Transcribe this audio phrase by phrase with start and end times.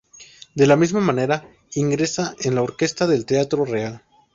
[0.55, 4.03] De la misma manera ingresa en la orquesta del Teatro Real.